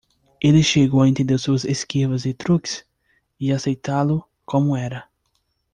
Ele 0.41 0.63
chegou 0.63 1.03
a 1.03 1.07
entender 1.07 1.37
suas 1.37 1.63
esquivas 1.63 2.25
e 2.25 2.33
truques? 2.33 2.83
e 3.39 3.51
aceitá-lo 3.53 4.27
como 4.47 4.75
era. 4.75 5.07